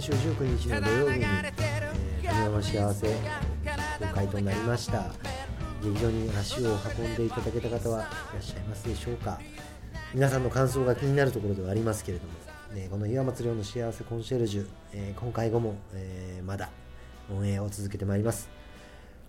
[0.00, 3.06] スチャンネルいよいよ先週19日の土曜日に、えー、神山幸せ
[3.98, 5.12] 公開となりました。
[5.82, 8.02] 劇場に足を運んでいただけた方はい
[8.34, 9.38] らっしゃいますでしょうか。
[10.14, 12.32] 皆さんの感想が気になるところではありますけれども、
[12.74, 16.70] ね、この岩松亮の幸せコンシェルジュ、えー、今回後も、えー、まだ
[17.30, 18.48] オンエアを続けてまいります。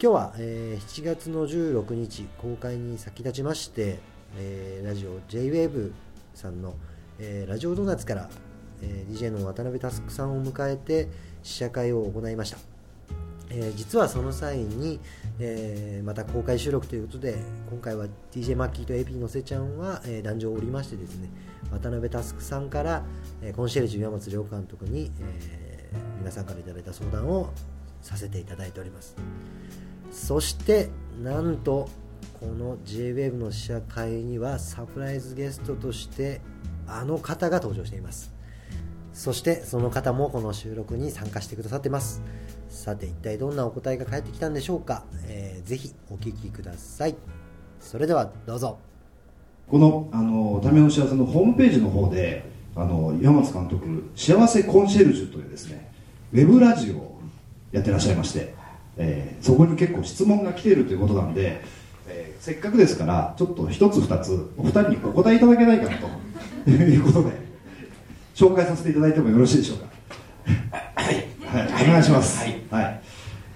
[0.02, 4.00] 今日は、えー、7月の16日公開に先立ちまして、
[4.38, 5.92] えー、ラジオ JWAVE
[6.34, 6.76] さんの、
[7.20, 8.30] えー、ラジオドーナツから、
[8.82, 11.08] えー、DJ の渡辺佑さんを迎えて
[11.44, 12.58] 試写会を行いました、
[13.50, 15.00] えー、実はその際に、
[15.40, 17.38] えー、また公開収録ということで
[17.70, 21.30] 今回は DJ マッキーと AP のせちゃんは、えー、壇上を降りましてですね
[21.72, 23.04] 渡辺佑さんから、
[23.42, 27.52] えー、コンシェルジュ岩松亮監督に、えー、皆さんからいただいた相談を
[28.02, 29.16] させていただいております。
[30.12, 30.90] そして
[31.24, 31.88] なんと
[32.40, 36.42] この JWAVE の試写会にはサプライズゲストとして
[36.88, 38.34] あの方が登場しています。
[39.14, 42.22] そしてその方もこの収録に参加してくださってます。
[42.70, 47.16] さて一体どんなお答えが返ってきたんでしょうか、えー、ぜひお聞きください。
[47.80, 48.80] それではどうぞ。
[49.68, 55.92] この「あのための幸せ」のホームページの方であの山松監督「幸せコンシェルジュ」というですね
[56.34, 57.20] ウェブラジオを
[57.72, 58.54] やってらっしゃいまして、
[58.98, 61.62] えー、そこに結構質問が来ているということなんで、
[62.08, 66.08] えー、せっかくですからちょっと一つ二つお二人にお答えいただけないかなと。
[66.70, 67.51] いうことで。
[68.42, 69.86] 紹介させていただいてもよろしいでしょうか？
[70.96, 73.02] はい、はい、お願いします、はい、はい、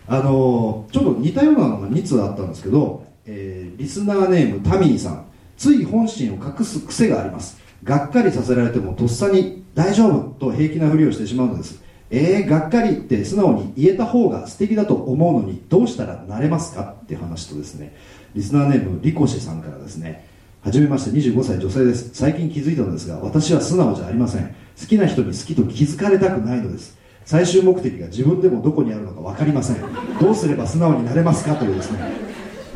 [0.08, 5.26] あのちょっと似たようなのが2通あったんですけど、えー、リスナーネームタミーさん。
[5.58, 7.58] つい本心を隠す癖があります。
[7.82, 11.82] がっかりさせられてもとっさに大丈夫と平気なふりをしてしまうのです。
[12.10, 17.96] えー、がっかりって素直に言えた方が素敵だと思うのにどうしたらなれますかっていう話とですね。
[18.36, 20.28] リスナーネームリコシェさんからですね。
[20.62, 22.10] はじめまして25歳女性です。
[22.14, 26.98] 最近気づいたのですが私は素直じゃありません好きな人に好きと気づかれたくないのです。
[27.26, 29.78] 最終目的が自分でもどこにあるのか分かりません。
[30.20, 32.00] どうすれば素直になれますかというですね。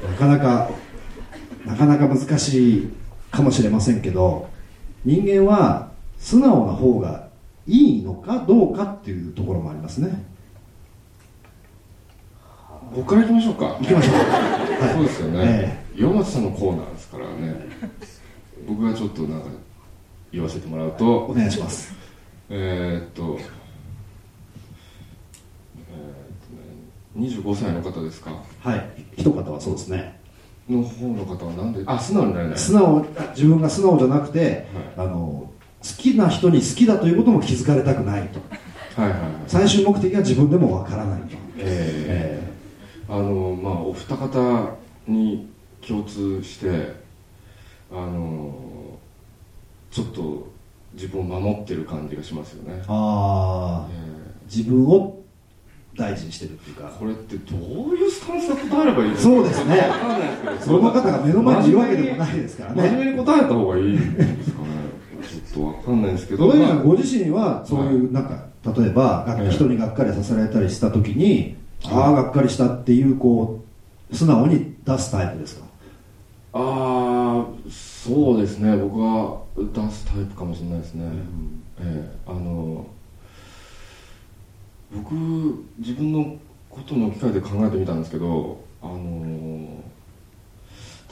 [0.08, 0.72] なかなか
[1.66, 2.90] なかなか難しい
[3.32, 4.50] かもしれませんけど
[5.06, 7.28] 人間は素直な方が
[7.68, 10.26] いいのかどうかっていうところもありますね。
[12.96, 13.78] 僕からいきましょうか。
[13.80, 14.16] 行きましょう、
[14.84, 17.68] はい、そうですよね、えー、岩松さんのコーナーですからね。
[18.68, 19.48] 僕がちょっとなんか
[20.32, 21.26] 言わせてもらうと。
[21.26, 21.94] お願いします。
[22.50, 23.38] えー、っと,、
[25.90, 28.32] えー、っとね、25歳の方ですか？
[28.60, 28.90] はい。
[29.18, 30.20] 一方はそうですね。
[30.70, 31.82] の方の方はなんで？
[31.86, 32.58] あ素直になれない。
[32.58, 35.50] 素直自分が素直じゃなくて、はい、あの好
[35.98, 38.40] きな人に好きだということも気づかれたくないと、
[39.02, 44.76] はいはいはい、最終目的は自分でもわからないと、えー、えー、あのまあお二方
[45.08, 45.48] に
[45.88, 46.94] 共通して
[47.92, 48.54] あの
[50.00, 50.48] ちょっと
[50.94, 52.82] 自分を守ってる感じがしますよね。
[52.88, 55.20] ああ、えー、自分を
[55.98, 56.90] 大事にしてるっていうか。
[56.98, 59.82] これってどういうスタンスで答えればいいですかそうですね
[60.62, 62.82] その方が目の前にいるわけでもないですからね。
[62.90, 64.70] 真面目に答えた方がいいんですかね。
[65.54, 66.48] ちょっとわかんないですけど。
[66.84, 68.46] ご自身はそういうなんか、
[68.76, 71.56] 例えば人にがっかりさせられたりした時に、
[71.86, 73.62] ああがっかりしたっていうこ
[74.12, 75.66] う素直に出すタイプですか？
[76.54, 77.09] ああ
[78.02, 78.78] そうですね。
[78.78, 82.18] 僕は出すタイプかもしれないですね、うん、ええ。
[82.26, 82.88] あの
[84.96, 85.14] 僕
[85.78, 86.38] 自分の
[86.70, 89.84] ことの機会で考えてみたんですけどあの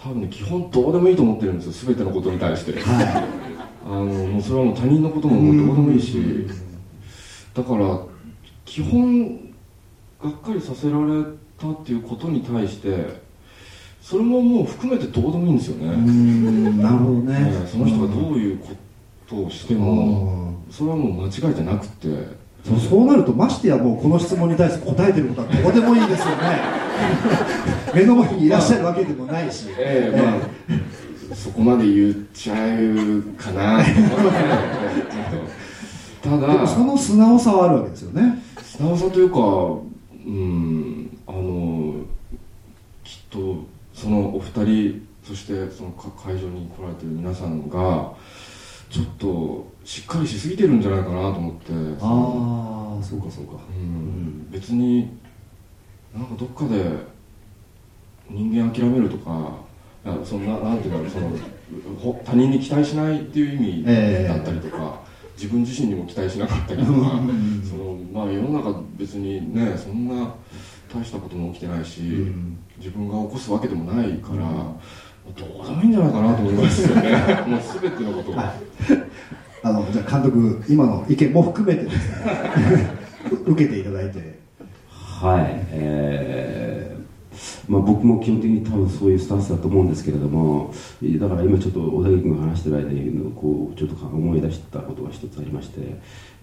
[0.02, 1.94] 多分ね基本どうでもいいと思ってるんですよ。
[1.94, 3.28] 全てのことに対して、はい、
[3.86, 6.47] あのもうそれはもう他人のこともどうでもいいし
[7.53, 8.00] だから
[8.64, 9.36] 基本
[10.24, 11.24] がっかりさせられ
[11.58, 13.27] たっていうことに対して
[14.07, 15.88] それももう含めてどうでもいいんですよね。
[16.81, 18.68] なるほどね、その人がどういうこ
[19.28, 22.47] とをしてもそれはもう間違いじゃなくて。
[22.90, 26.59] そうなるとましてやもうこの質問に対して答えてることはどうでもいいですよね。
[27.96, 30.37] 目の前にいらっしゃるわけでもないし、ええま
[31.34, 33.84] あ、そこまで言っちゃうかな。
[36.22, 38.41] ただその素直さはあるわけですよね。
[38.61, 39.40] 素直さというか
[40.26, 41.93] うんあの
[43.03, 43.66] きっと
[43.97, 48.14] そのお二人そしてその会場に来られてる皆さんが
[48.90, 55.17] ちょっとしっかりしすぎてるんじゃないかなと思ってああそうかそうか、うん、別に
[56.14, 56.84] なんかどっかで
[58.29, 59.52] 人間諦めるとか
[60.23, 61.32] そんななんていうのその
[62.23, 66.99] 他人に期待しないっていう意味だったりとか、えー、自分自身にも期待しなかったりとか
[67.67, 70.35] その、まあ、世の中別にねそんな
[70.93, 77.11] 大したことも起きてないし、うん、自分が起こすわけでもないから、うん、どうでもいいんじゃないかなと思いますよね。
[77.47, 78.43] もう全てのことが。
[78.43, 78.53] あ
[79.63, 82.97] あのじゃあ監督今の意見も含めてですね。
[83.45, 84.39] 受けていただいて。
[84.89, 85.66] はい。
[85.72, 86.57] えー
[87.67, 90.73] まあ、僕も基本的に多分そういうスタンスだと思うんですけれども
[91.03, 95.81] だから今ちょっと小田切君が話してる間にこうちょっと思い出したことが一つありまして、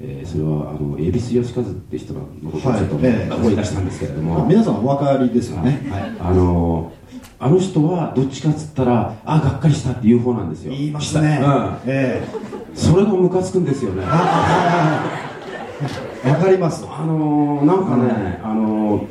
[0.01, 6.93] えー、それはあの恵比寿義和っていう人のことをちょっと思い出したんですけれども、はい皆さんお分かりですよね、はい、あの
[7.39, 10.71] あの人はどっちかっつったらあがっかりしたっていう方なんですよ。
[10.73, 11.79] 言いますね、うん。
[11.87, 12.29] ええ。
[12.75, 14.03] それがムカつくんですよね。
[14.03, 14.11] わ
[16.25, 16.85] かります。
[16.89, 19.07] あのー、なんかね、あの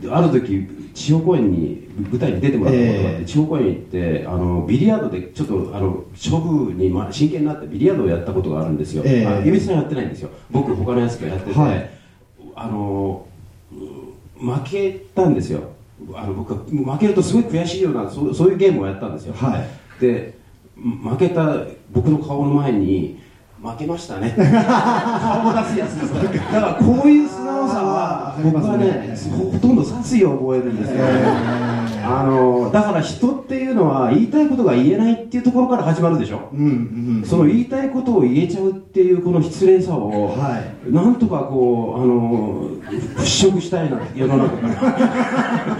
[0.00, 10.30] ー、ある時地方公演に舞台に出てもらったことがあって、えー、地方公演行ってあのビリヤードでちょっとあの勝負に、ま、真剣になってビリヤードをやったことがあるんですよ、えー、指さんやってないんですよ。
[10.50, 11.90] 僕他のやつがやってて、はい、
[12.56, 15.70] あのー、負けたんですよ。
[16.14, 16.60] あの僕は
[16.94, 20.38] 負けるとすごい悔しいようなそうそういうゲームをやったんですよ、はい、で
[20.76, 23.18] 負けた僕の顔の前に
[23.60, 24.30] 負けましたね。
[24.38, 27.28] 顔を出すやつですだからこういう
[28.42, 29.16] 僕はね
[29.52, 30.98] ほとんど殺意を覚えるんですよ、
[32.04, 42.70] あのだから人っていうのは言いたいことが言えないっていうところから始まるでしょ、うんうん、その言いたいことを言えちゃうっていうこの失礼さを、はい、なんとかこうあの
[43.16, 45.78] 払拭したいな世の中から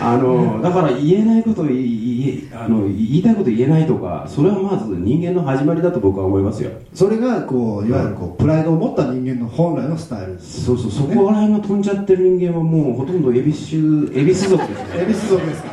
[0.00, 6.70] あのだから言えないこと言いあの言いたいこと言えないとかそれはまず人間の始まりだと僕は思いますよ。
[6.92, 15.02] それがこういわゆるこうプライドを持った人間の本来のスタイル、ね、そうそうそこら辺が飛んじゃってる人間はもうほとんど恵比寿恵比寿族ですね。
[15.02, 15.70] 恵比寿族ですか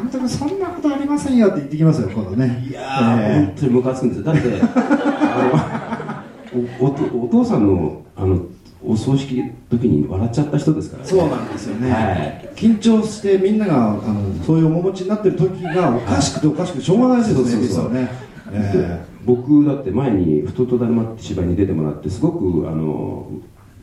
[0.00, 2.64] 監督そんなことありませんよって言ってきますよ今度ね。
[2.68, 6.24] いやー、えー、本当にムカつくんですだってあ
[6.54, 8.40] のおお父さんのあの
[8.86, 18.08] お葬式の時に笑っちゃった人ですから、ね、そうなんですよね、はい、緊張してみんながあのそういう面持ちになってる時がおかしくておかしくてしょうがないですよね、そうそうね、
[18.52, 23.28] えー、僕だって前に「ふととだるま」って芝居に出てもらってすごくあの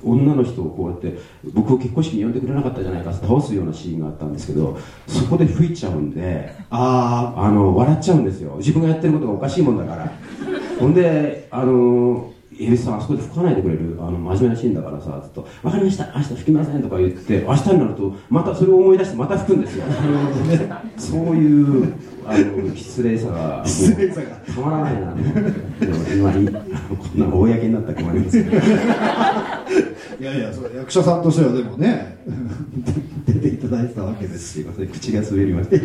[0.06, 1.18] 女の人をこうやって
[1.54, 4.78] 僕を結婚式に呼んでくれなかったじゃないかって倒すようなシーンがあったんですけど
[5.08, 8.56] そこで吹いちゃうんでああの笑っちゃうんですよ。
[8.58, 10.12] 自分がやってることがおかしいもんだから。
[10.80, 19.86] ほんであのエビさんあそこで吹かないでくれるあの真面目なシーンだからさずっと「分かりました明日吹きません」とか言って明日になるとまたそれを思い出してまた吹くんですよ。
[20.98, 21.94] そういう
[22.26, 24.28] あの失礼さが失礼さが。
[24.54, 25.14] たまらないな
[26.14, 28.58] 今こんな公になったら困りますけど
[30.20, 32.18] いやいやそれ役者さんとしてはでもね。
[33.26, 34.54] 出ていただいてたわけです。
[34.54, 34.88] すいません。
[34.88, 35.76] 口が滑りました。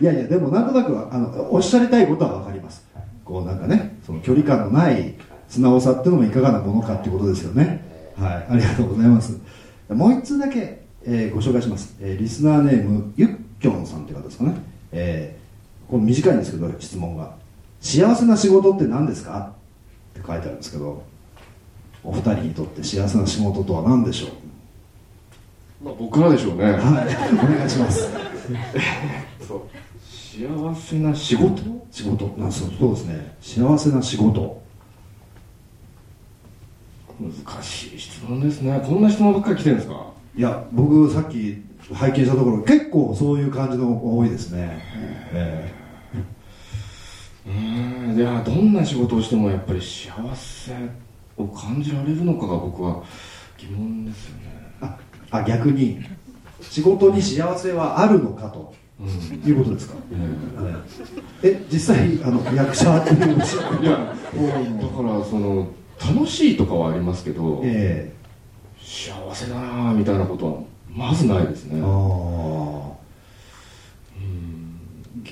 [0.00, 2.86] いやいやでもなんとなくあのおっしゃりたいことは分かります。
[3.24, 5.14] こうなんかねその距離感のない
[5.48, 8.12] 素直さっていうのもいかがなものかっていうことですよね。
[8.16, 8.46] はい。
[8.50, 9.38] ありがとうございます。
[9.88, 13.28] もう一つだけ、えー、ご紹介します、えー、リスナーネームゆっ
[13.60, 14.54] きょんさんって方ですかね、
[14.92, 17.34] えー、この短いんですけど質問が。
[17.80, 19.52] 幸せな仕事って何ですか？
[20.18, 21.02] って書いてあるんですけど
[22.02, 24.28] お二人にとって幸せな仕事とは何でしょ
[25.82, 25.84] う？
[25.84, 26.64] まあ僕らでしょうね。
[26.64, 26.80] はい。
[26.80, 28.08] お願いします
[30.08, 31.62] 幸せな仕事？
[31.90, 32.26] 仕事？
[32.38, 33.36] なそうそうですね。
[33.40, 34.62] 幸せな仕事。
[37.18, 38.80] 難しい質問ですね。
[38.86, 40.06] こんな質問ばっかり来てるんですか？
[40.36, 44.82] いや僕さっき拝見したところ結構そういう感じの多いですね。
[45.32, 47.50] ええう
[48.12, 50.72] んいやどんな仕事をしてもやっぱり幸せ
[51.38, 53.02] を感じられるのかが僕は
[53.56, 54.42] 疑問ですよね。
[54.82, 54.98] あ
[55.30, 56.04] あ逆に
[56.60, 59.94] 仕事に幸せはあるのかということですか、
[61.42, 65.68] え実際あの役者っていういやだからその
[66.00, 70.60] 楽しいとかはありますけど、えー、幸せだなみたいなことは
[70.90, 71.82] まずないですね。
[71.84, 72.96] ああ。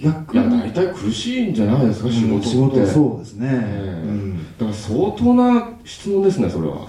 [0.03, 2.47] 逆いや大体苦しいんじゃないですか、仕事って。
[2.47, 6.89] 仕事そうですね、えーうん、だから相当な質問ですねそれは、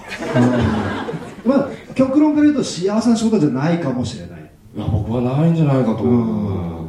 [1.46, 4.35] まあ極論から言うと幸せな仕事じゃないかもしれない
[4.76, 6.04] いや僕はないんじゃないかと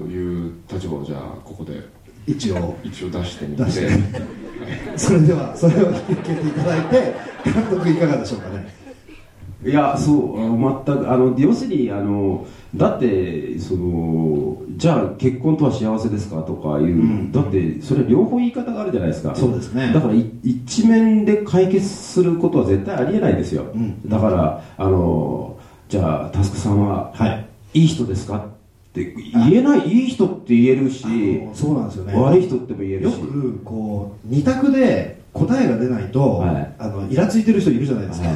[0.09, 1.81] いう立場をじゃあここで。
[2.27, 2.77] 一応。
[2.83, 3.63] 一応出してみて。
[4.97, 7.15] それではそれを引き受けていただいて
[7.45, 8.75] 監督いかがでしょうかね。
[9.65, 19.35] いやそう全くあの要するにあのだってそのじゃあ結婚とは幸せですかとかいう、うん、だってそれは両方言い方があるじゃないですか。
[19.35, 19.93] そうですね。
[19.93, 27.46] だから一面で解決することは絶対ありえないですよ、うん、だからあのじゃあタスクさんは、はい、
[27.77, 28.39] いい人ですか？
[28.39, 28.43] っ
[28.93, 31.05] て言えないいい人って言えるし
[31.53, 32.15] そうなんですよね。
[32.19, 33.21] 悪い人っても言えるし。
[33.21, 38.29] よくこう二択で答えが出ないと、はい、あのイラついてる人いるじゃないですか、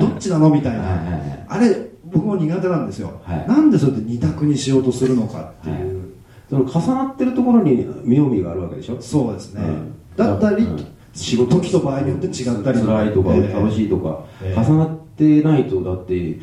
[0.00, 0.48] どっちなの？
[0.48, 6.14] みたいな、あれ僕も苦手なんですよ、はい、なんでそうやって二択にしようとするのかっていう、
[6.48, 8.98] その重なってるところに妙味があるわけでしょ？
[9.02, 16.38] そうですね、うん、だったり、うん、仕事時と場合によって違ったり辛いとか、えー、楽しいとか、えー、重なってないとだって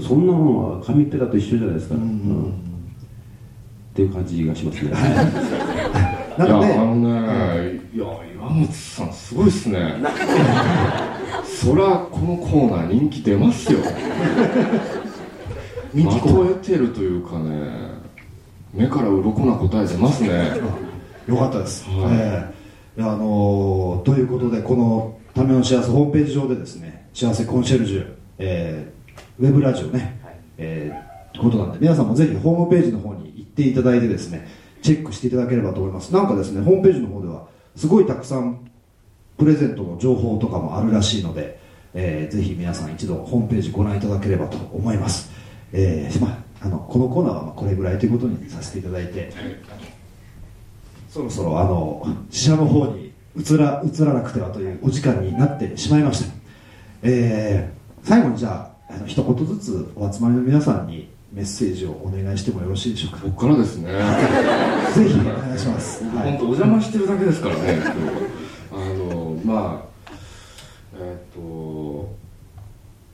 [0.00, 2.50] そんなものは紙っぺらと一緒じゃないですか、うん、うん、っ
[3.94, 4.90] ていう感じがしますね。
[6.38, 8.04] いやあのね、いや
[8.34, 9.94] 岩本さんすごいっすね。
[11.44, 13.78] そりゃこのコーナー人気出ますよ。
[15.94, 17.96] まとえてるというかね
[18.74, 20.28] 目から鱗な答え出ますね。
[21.26, 22.14] よかったです、はい。
[22.16, 26.85] えー、あのー、ということでこの「ための幸せ」ホームページ上でですね
[27.16, 34.46] 幸せコンシェルジュ、えー、ウェブラジオね、はい、えー、ことなんで皆さんもぜひホームページの方に行っていただいてですね
[34.82, 36.12] チェックしていただければと思います。
[36.12, 38.70] なんかですねホームページの方ではすごいたくさん
[39.38, 41.58] プレゼントの情報とかもあるらしいので、
[41.94, 45.30] えー、ぜひ皆さん一度ホームページご覧いただければと思います、
[45.72, 49.32] えーまああのこのコーナーはこれぐらいということにさせていただいて、
[51.08, 56.35] そろそろあの自社の方に移ら移らなくてはというお時間になってしまいました、
[57.08, 63.18] えー、最後にじゃああの一言ずつお集まりの皆さんにメッセージをお願いしてもよろしいでしょうか？
[63.24, 63.92] 僕からですね。
[64.94, 66.02] ぜひお願いします。
[66.04, 67.78] 本当、はい、お邪魔してるだけですからね
[68.72, 70.12] あのまあ
[70.98, 71.40] えっ、と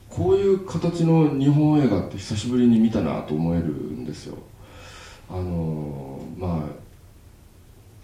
[0.09, 4.37] こういう形の日本映画って久しぶりに見たなと思えるんですよ。
[5.29, 6.69] あのまあ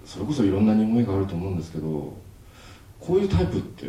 [0.06, 2.14] それこそいろんな日本映画あると思うんですけど
[3.00, 3.86] こういうタイプって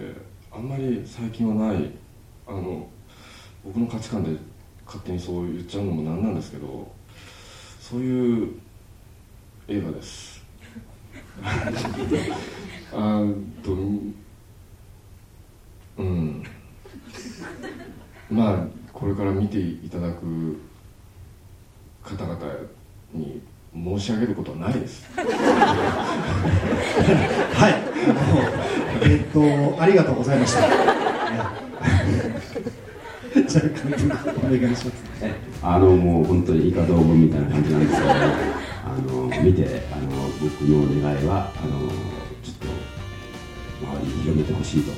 [0.52, 1.90] あんまり最近はない
[2.46, 2.88] あの
[3.64, 4.30] 僕の価値観で
[4.84, 6.90] 勝手にそう言っちゃうのもなんなんですけど
[7.80, 8.54] そういう
[9.68, 10.44] 映画です。
[12.92, 13.24] あ
[13.62, 13.72] と
[15.98, 16.42] うん。
[18.30, 20.60] まあこれから見ていただく
[22.02, 22.38] 方々
[23.12, 23.42] に
[23.74, 25.20] 申し上げることはないですは
[27.68, 29.38] いえ
[29.70, 30.60] っとありがとうございました。
[30.60, 33.64] じゃあ
[34.38, 34.92] お願いします
[35.62, 38.16] あのもう本当にイカ同文みたいな感じなんですけど、あ
[39.06, 41.88] の見てあの僕の願いはあの
[42.42, 42.66] ちょっと
[43.86, 44.90] 周りに広めてほしいと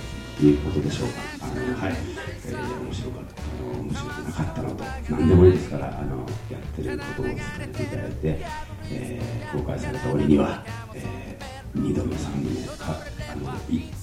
[0.43, 1.21] いうことでしょうか。
[1.43, 1.97] あのはい。
[2.45, 8.45] えー、面白かったあの面白くなかったのと何でもいいですからあのやってることを伝えていただいて、
[8.91, 12.97] えー、公開された折には、えー、2度目3度目か
[13.33, 13.53] あの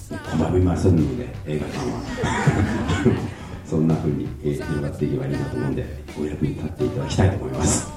[0.10, 2.02] 拒みませんので映画館は。
[3.70, 5.86] そんなふうに、えー、広がっていけばいいなと思うんで
[6.20, 7.88] お役に立っていただきたいと思います。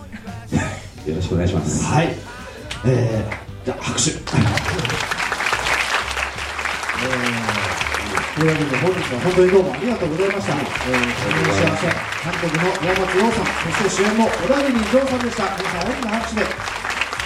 [1.09, 1.83] よろしくお願いします。
[1.85, 2.15] はい、
[2.85, 4.11] えー、じゃあ拍手。
[4.11, 4.17] と
[8.41, 10.65] いうわけで本日は本当にどうもありがとうございました、えー、
[11.53, 13.47] 幸せ監督の山松陽さん
[13.83, 15.45] そして主演の小田切丈さんでした。
[15.57, 16.47] 皆さん大きな拍手で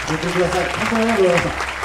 [0.09, 0.65] ごってください。
[0.65, 1.76] 本当にありがとうございました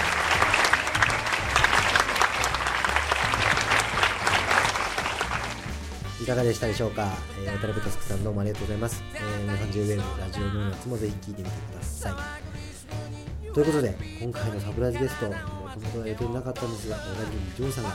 [6.32, 7.12] かがでしたでしょうか、
[7.44, 17.26] えー、渡辺佑さんどうもありがとうございます、えー、皆さん JWAVE ラジオのやつもぜひ聞いてみてくださいということで今回のサプライズゲストもともとは予定なかったんですが小田
[17.58, 17.90] 切丈さんが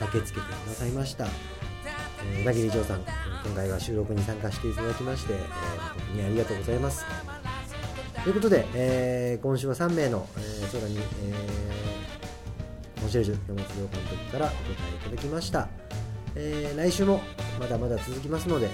[0.00, 1.26] 駆けつけてくださいました。
[1.26, 3.00] 小田切城さん、
[3.44, 7.04] 今回は収録に参加していただきまして、えー、誠にありがとうございます。
[8.22, 14.54] ということで、えー、今週は3名の、えー、空に、えー、コンシェルジュ山本監督からお答
[14.92, 15.87] えいただきました。
[16.40, 17.20] えー、来週も
[17.58, 18.70] まだまだ続きますので、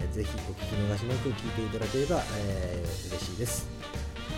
[0.00, 3.66] えー、ぜひお聞き逃しなく聞いていただければ、えー、嬉しいです。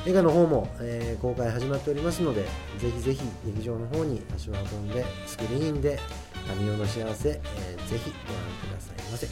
[0.06, 2.42] 映画の方も、えー、公開始まっておりますので
[2.78, 5.98] ぜひぜひ劇場の方に足を運んでスクリーンで
[6.48, 9.28] 「神尾の幸せ、えー」ぜひご覧くださいませ。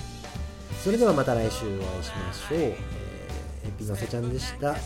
[0.83, 4.77] それではまた来週お会いしましょう、えー、エピノせちゃんでした。